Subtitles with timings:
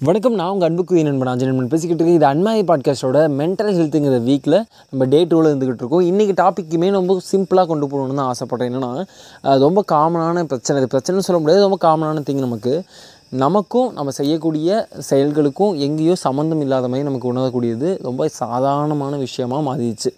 [0.00, 1.68] வணக்கம் நான் உங்கள் அன்புக்கு நண்பன் அஞ்சு நண்பன்.
[1.68, 4.56] பேசிக்கிட்டு இருக்கேன் இது அன்மாயி பாட்காஸ்ட்டோட மென்டல் ஹெல்த்துங்கிற வீக்கில்
[4.90, 6.00] நம்ம டே டூவில் இருந்துக்கிட்டு இருக்கோம்.
[6.00, 8.70] இன்றைக்கி டாப்பிக்குமே ரொம்ப சிம்பிளாக கொண்டு போகணுன்னு தான் ஆசைப்பட்றேன்.
[8.70, 9.04] என்னென்னா
[9.40, 10.82] அது ரொம்ப காமனான பிரச்சனை.
[10.82, 12.84] இது பிரச்சனைன்னு சொல்ல முடியாது ரொம்ப காமனான திங் நமக்கு.
[13.30, 20.12] நமக்கும் நம்ம செய்யக்கூடிய செயல்களுக்கும் எங்கேயோ சம்மந்தம் இல்லாத மாதிரி நமக்கு உணரக்கூடியது ரொம்ப சாதாரணமான விஷயமாக மாறிடுச்சு.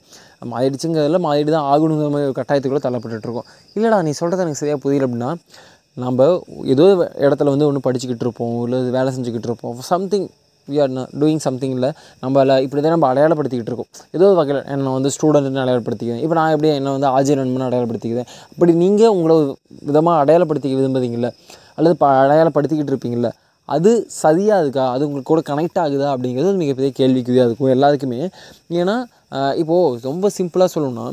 [0.51, 5.31] மாறிடுச்சுங்கிறதுல மாறிட்டு தான் ஆகணுங்கிற மாதிரி ஒரு கட்டாயத்துக்குள்ளே தள்ளப்பட்டுருக்கோம் இல்லைடா நீ சொல்கிறது எனக்கு சரியாக புரியல அப்படின்னா
[6.05, 6.25] நம்ம
[6.73, 6.87] ஏதோ
[7.27, 9.77] இடத்துல வந்து ஒன்று படிச்சுக்கிட்டு இருப்போம் இல்லை வேலை செஞ்சுக்கிட்டு இருப்போம்.
[9.93, 10.27] Something
[10.69, 11.91] we are doing something இல்லை.
[12.23, 13.91] நம்மளை இப்படி தான் நம்ம அடையாளப்படுத்திக்கிட்டு இருக்கோம்.
[14.17, 18.29] ஏதோ ஒரு வகையில் என்னை வந்து ஸ்டூடெண்ட்னு அடையாளப்படுத்திக்கிறேன் இப்போ நான் எப்படி என்னை வந்து ஆஜர் நண்பன் அடையாளப்படுத்திக்கிறேன்
[18.53, 19.37] அப்படி நீங்கள் உங்களை
[19.91, 21.31] விதமாக அடையாளப்படுத்திக்க விரும்புறீங்கள
[21.79, 23.31] அல்லது ப அடையாளப்படுத்திக்கிட்டு இருப்பீங்கள
[23.69, 24.85] அது சரியாக இருக்கா?
[24.95, 26.09] அது உங்களுக்கு கூட கனெக்ட் ஆகுதா?
[26.15, 28.21] அப்படிங்கிறது மிகப்பெரிய கேள்விக்குரியாக இருக்கும் எல்லாருக்குமே
[28.81, 28.97] ஏன்னா
[29.63, 31.07] இப்போது ரொம்ப சிம்பிளாக சொல்லணும்னா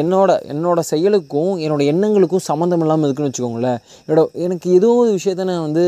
[0.00, 3.78] என்னோட என்னோட செயலுக்கும் என்னோட எண்ணங்களுக்கும் சம்மந்தம் இல்லாமல் இருக்குன்னு வச்சுக்கோங்களேன்.
[4.04, 5.84] என்னோட எனக்கு ஏதோ ஒரு விஷயத்த நான் வந்து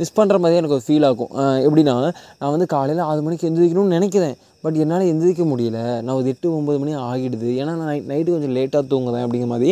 [0.00, 1.32] மிஸ் பண்ணுற மாதிரியே எனக்கு ஒரு ஃபீல் ஆகும்.
[1.66, 1.96] எப்படின்னா
[2.40, 4.36] நான் வந்து காலையில் ஆறு மணிக்கு எந்திரிக்கணும்னு நினைக்கிறேன்.
[4.64, 5.78] பட் என்னால் எந்திரிக்க முடியல.
[6.04, 7.48] நான் ஒரு எட்டு ஒம்பது மணி ஆகிடுது.
[7.60, 9.70] ஏன்னா நான் நைட்டு கொஞ்சம் லேட்டாக தூங்குறேன் அப்படிங்கிற மாதிரி.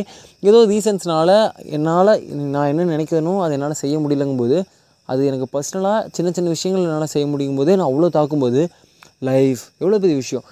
[0.49, 1.37] ஏதோ ரீசன்ஸ்னால்
[1.77, 2.13] என்னால்
[2.55, 4.59] நான் என்ன நினைக்கிறேனோ அதை என்னால் செய்ய முடியலங்கும்போது
[5.09, 8.63] அது எனக்கு பர்சனலாக சின்ன சின்ன விஷயங்கள் என்னால் செய்ய முடியும் போது நான் அவ்வளோ தாக்கும்போது
[9.29, 10.45] லைஃப் எவ்வளோ பெரிய விஷயம்.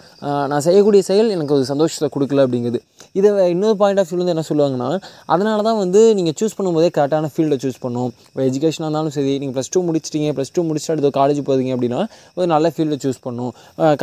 [0.51, 2.81] நான் செய்யக்கூடிய செயல் எனக்கு ஒரு சந்தோஷத்தை கொடுக்கல அப்படிங்கிறது.
[3.19, 4.89] இதை இன்னொரு பாயிண்ட் ஆஃப் வியூலேருந்து என்ன சொல்லுவாங்கன்னா
[5.35, 9.57] அதனால தான் வந்து நீங்கள் சூஸ் பண்ணும்போதே கரெக்டான ஃபீல்டை சூஸ் பண்ணணும் இப்போ எஜுகேஷனாக இருந்தாலும் சரி நீங்கள்
[9.57, 12.01] ப்ளஸ் டூ முடிச்சிட்டீங்க ப்ளஸ் டூ முடிச்சுட்டு அடுத்த காலேஜ் போகிறீங்க அப்படின்னா
[12.39, 13.53] ஒரு நல்ல ஃபீல்டை சூஸ் பண்ணும்.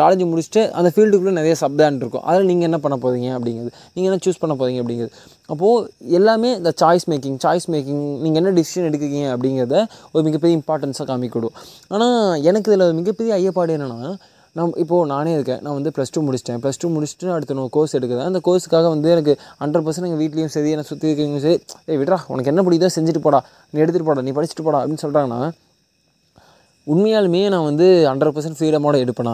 [0.02, 2.26] காலேஜ் முடிச்சுட்டு அந்த ஃபீல்டுக்குள்ளே நிறைய சப்தான் இருக்கும்.
[2.30, 3.73] அதில் நீங்கள் என்ன பண்ண போகிறீங்க அப்படிங்கிறது.
[3.95, 5.14] நீங்கள் என்ன சூஸ் பண்ண போகிறீங்க அப்படிங்கிறது.
[5.54, 9.78] அப்போது எல்லாமே இந்த சாய்ஸ் மேக்கிங் சாய்ஸ் மேக்கிங் நீங்கள் என்ன டிசிஷன் எடுக்கிறீங்க அப்படிங்கிறத
[10.14, 11.56] ஒரு மிகப்பெரிய இம்பார்ட்டன்ஸாக காமிக்கிடும்
[11.95, 14.12] ஆனால் எனக்கு இதில் மிகப்பெரிய ஐயப்பாடு என்னென்னா
[14.53, 15.59] நம் இப்போது நானே இருக்கேன்.
[15.61, 16.59] நான் வந்து ப்ளஸ் டூ முடிச்சிட்டேன்.
[16.61, 18.23] ப்ளஸ் டூ முடிச்சுட்டு அடுத்த நான் கோர்ஸ் எடுக்கிறேன்.
[18.23, 22.17] அந்த கோர்ஸுக்காக வந்து எனக்கு ஹண்ட்ரட் பர்சன்ட் எங்கள் வீட்லேயும் சரி என்னை சுற்றி இருக்கவங்க சரி ஏய் விட்றா
[22.27, 23.45] உனக்கு என்ன பிடிக்குதோ செஞ்சுட்டு போடா.
[23.69, 24.85] நீ எடுத்துகிட்டு போடா நீ படிச்சுட்டு போடா.
[24.85, 25.52] அப்படின்னு சொல்கிறாங்கன்னா
[26.88, 29.33] உண்மையாலுமே நான் வந்து ஹண்ட்ரட் பர்சன்ட் ஃப்ரீடமோட எடுப்பேனா?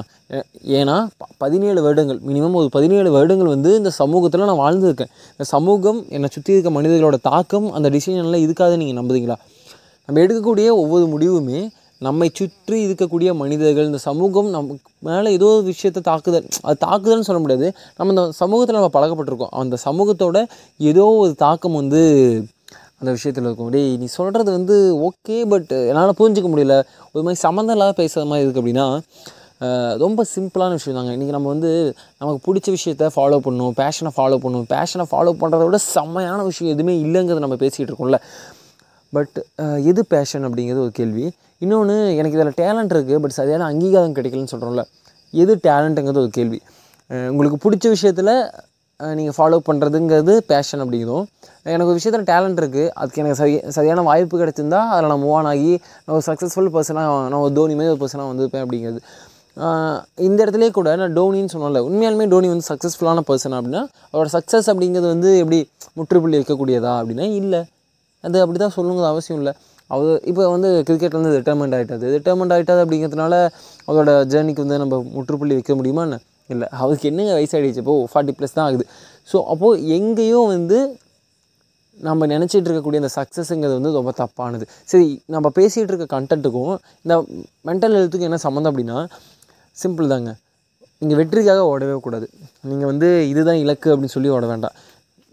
[0.67, 5.11] ஏன்னா ப- பதினேழு வருடங்கள் மினிமம் ஒரு பதினேழு வருடங்கள் வந்து இந்த சமூகத்தில் நான் வாழ்ந்துருக்கேன்.
[5.31, 9.35] இந்த சமூகம் என்னை சுற்றி இருக்க மனிதர்களோட தாக்கம் அந்த டிசிஷனில் இதுக்காக நீங்கள் நம்புறீங்களா?
[10.05, 11.69] நம்ம எடுக்கக்கூடிய ஒவ்வொரு முடிவுமே
[12.05, 17.41] நம்மை சுற்றி இருக்கக்கூடிய மனிதர்கள் இந்த சமூகம் நமக்கு மேலே ஏதோ ஒரு விஷயத்தை தாக்குதல் அது தாக்குதல்னு சொல்ல
[17.43, 17.67] முடியாது.
[17.97, 19.53] நம்ம இந்த சமூகத்தில் நம்ம பழக்கப்பட்டிருக்கோம்.
[19.61, 20.37] அந்த சமூகத்தோட
[20.91, 22.01] ஏதோ ஒரு தாக்கம் வந்து
[22.99, 23.71] அந்த விஷயத்தில் இருக்கும்.
[23.73, 24.75] டேய் நீ சொல்கிறது வந்து
[25.07, 26.77] ஓகே பட் என்னால் புரிஞ்சிக்க முடியல.
[27.13, 28.87] ஒரு மாதிரி சம்மந்தம் இல்லாத பேசுகிற மாதிரி இருக்குது அப்படின்னா
[30.03, 31.13] ரொம்ப சிம்பிளான விஷயம் தாங்க.
[31.15, 31.71] இன்றைக்கி நம்ம வந்து
[32.21, 34.67] நமக்கு பிடிச்ச விஷயத்த ஃபாலோ பண்ணணும் பேஷனை ஃபாலோ பண்ணணும்.
[34.73, 38.19] பேஷனை ஃபாலோ பண்ணுறத விட செம்மையான விஷயம் எதுவுமே இல்லைங்கிறத நம்ம பேசிகிட்டு இருக்கோம்ல.
[39.15, 41.25] பட் uh, எது பேஷன் அப்படிங்கிறது ஒரு கேள்வி.
[41.63, 44.83] இன்னொன்று எனக்கு இதில் டேலண்ட் இருக்குது பட் சரியான அங்கீகாரம் கிடைக்கலன்னு சொல்கிறோம்ல
[45.33, 46.59] எது டேலண்ட்டுங்கிறது ஒரு கேள்வி.
[47.31, 48.33] உங்களுக்கு பிடிச்ச விஷயத்தில்
[49.17, 51.25] நீங்கள் ஃபாலோ பண்ணுறதுங்கிறது பேஷன் அப்படிங்கிறதும்.
[51.73, 55.49] எனக்கு ஒரு விஷயத்தில் டேலண்ட் இருக்குது அதுக்கு எனக்கு சரி சரியான வாய்ப்பு கிடைச்சிருந்தா அதில் நான் மூவ் ஆன்
[55.51, 59.01] ஆகி நான் ஒரு சக்ஸஸ்ஃபுல் பர்சனாக நான் ஒரு தோனி மாதிரி ஒரு பர்சனாக வந்துருப்பேன் அப்படிங்கிறது.
[60.27, 65.07] இந்த இடத்துலேயே கூட நான் டோனின்னு சொன்னல உண்மையாலுமே டோனி வந்து சக்ஸஸ்ஃபுல்லான பர்சன் அப்படின்னா அவரோட சக்ஸஸ் அப்படிங்கிறது
[65.13, 65.59] வந்து எப்படி
[65.99, 67.61] முற்றுப்புள்ளி இருக்கக்கூடியதா அப்படின்னா இல்லை.
[68.23, 69.53] அது அப்படி தான் சொல்லணுங்கிற அவசியம் இல்லை.
[69.95, 73.35] அவர் இப்போ வந்து கிரிக்கெட் வந்து ரிட்டைர்மெண்ட் ஆகிட்டாது ரிட்டைர்மெண்ட் ஆகிட்டாது அப்படிங்கிறதுனால
[73.87, 76.17] அவரோட ஜேர்னிக்கு வந்து நம்ம முற்றுப்புள்ளி வைக்க முடியுமா என்ன?
[76.53, 76.67] இல்லை.
[76.81, 78.85] அவருக்கு என்னங்க வயசாகிடுச்சு இப்போ ஃபார்ட்டி ப்ளஸ் தான் ஆகுது.
[79.31, 80.79] ஸோ அப்போது எங்கேயும் வந்து
[82.07, 84.65] நம்ம நினச்சிட்டு இருக்கக்கூடிய அந்த சக்ஸஸுங்கிறது வந்து ரொம்ப தப்பானது.
[84.91, 87.15] சரி நம்ம பேசிகிட்டு இருக்க கண்டென்ட்டுக்கும் இந்த
[87.69, 88.97] மென்டல் ஹெல்த்துக்கும் என்ன சம்மந்தம் அப்படின்னா
[89.77, 90.31] சிம்பிள் தாங்க.
[91.01, 92.27] நீங்கள் வெற்றிக்காக ஓடவே கூடாது.
[92.69, 94.75] நீங்கள் வந்து இதுதான் இலக்கு அப்படின்னு சொல்லி ஓட வேண்டாம்.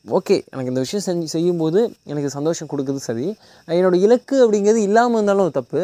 [0.04, 1.80] ஓகே எனக்கு இந்த விஷயம் செஞ்சு செய்யும்போது
[2.12, 3.26] எனக்கு சந்தோஷம் கொடுக்குது சரி.
[3.68, 5.80] என்னோட இலக்கு அப்படிங்கிறது இல்லாமல் இருந்தாலும் ஒரு தப்பு.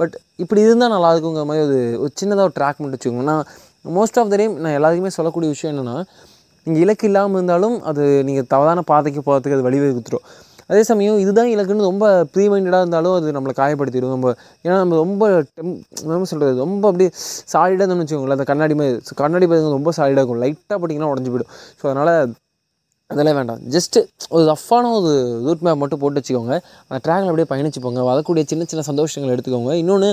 [0.00, 3.24] பட் இப்படி இருந்தால் நல்லா இருக்குங்கிற மாதிரி ஒரு ஒரு சின்னதாக ஒரு ட்ராக் மட்டும் வச்சுக்கோங்க.
[3.30, 3.42] நான்
[3.96, 5.96] மோஸ்ட் ஆஃப் த டைம் நான் எல்லாத்துக்குமே சொல்லக்கூடிய விஷயம் என்னென்னா
[6.66, 10.24] நீங்கள் இலக்கு இல்லாமல் இருந்தாலும் அது நீங்கள் தவறான பாதைக்கு போகிறதுக்கு அது வழிவகுத்துரும்.
[10.70, 12.04] அதே சமயம் இதுதான் இலக்குன்னு ரொம்ப
[12.34, 14.14] ப்ரீ மைண்டடாக இருந்தாலும் அது நம்மளை காயப்படுத்திடும்.
[14.16, 14.30] நம்ம
[14.66, 15.24] ஏன்னா நம்ம ரொம்ப
[15.58, 15.74] டெம்
[16.04, 17.10] என்ன சொல்கிறது ரொம்ப அப்படியே
[17.52, 18.38] சாலிடாக இருந்தோம்னு வச்சுக்கோங்களேன்.
[18.38, 20.42] அந்த கண்ணாடி மாதிரி கண்ணாடி பார்த்திங்கன்னா ரொம்ப சாலிடாக இருக்கும்.
[20.44, 21.52] லைட்டாக போட்டிங்கன்னா உடஞ்சி போயிடும்.
[21.80, 22.14] ஸோ அதனால்
[23.12, 23.62] அதெல்லாம் வேண்டாம்.
[23.74, 23.98] ஜஸ்ட்டு
[24.34, 25.10] ஒரு ரஃப்பான ஒரு
[25.46, 26.54] ரூட் மேப் மட்டும் போட்டு வச்சுக்கோங்க.
[26.88, 29.72] அந்த ட்ராக்ல அப்படியே பயணிச்சு போங்க வரக்கூடிய சின்ன சின்ன சந்தோஷங்கள் எடுத்துக்கோங்க.
[29.82, 30.08] இன்னொன்று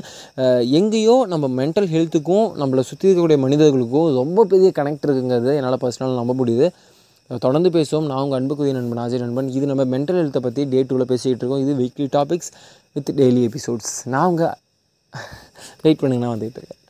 [0.79, 6.35] எங்கேயோ நம்ம மென்டல் ஹெல்த்துக்கும் நம்மளை சுற்றி இருக்கக்கூடிய மனிதர்களுக்கும் ரொம்ப பெரிய கனெக்ட் இருக்குங்கிறது என்னால் பர்சனலாக நம்ப
[6.41, 6.67] முடியுது.
[7.45, 8.07] தொடர்ந்து பேசுவோம்.
[8.11, 9.49] நான் உங்கள் அன்புக்குரிய நண்பன் ஆஜய் நண்பன்.
[9.57, 11.63] இது நம்ம மென்டல் ஹெல்த்தை பற்றி டே டூவில் பேசிக்கிட்டு இருக்கோம்.
[11.65, 12.51] இது weekly topics
[12.97, 14.55] with daily episodes நான் உங்கள்
[15.85, 16.80] வெயிட் பண்ணுங்க நான் வந்துகிட்டு இருக்கேன்.